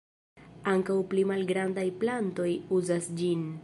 Ankaŭ 0.71 0.95
pli 1.13 1.27
malgrandaj 1.33 1.87
plantoj 2.05 2.51
uzas 2.81 3.17
ĝin. 3.23 3.51